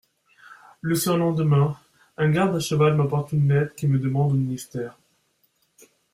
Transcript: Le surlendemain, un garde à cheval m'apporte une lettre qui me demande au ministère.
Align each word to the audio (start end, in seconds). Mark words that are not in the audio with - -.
Le 0.81 0.95
surlendemain, 0.95 1.77
un 2.17 2.31
garde 2.31 2.55
à 2.55 2.59
cheval 2.59 2.95
m'apporte 2.95 3.33
une 3.33 3.53
lettre 3.53 3.75
qui 3.75 3.87
me 3.87 3.99
demande 3.99 4.31
au 4.31 4.35
ministère. 4.35 4.97